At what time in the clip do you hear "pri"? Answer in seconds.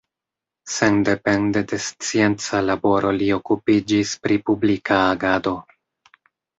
4.27-4.43